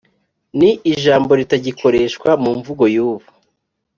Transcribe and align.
ni 0.57 0.69
ijambo 0.93 1.31
ritagikoreshwa 1.39 2.29
mu 2.43 2.51
mvugo 2.57 2.83
y’ubu 2.95 3.27